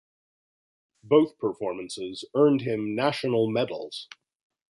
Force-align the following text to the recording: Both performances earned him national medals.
Both 1.03 1.37
performances 1.37 2.25
earned 2.35 2.61
him 2.61 2.95
national 2.95 3.51
medals. 3.51 4.07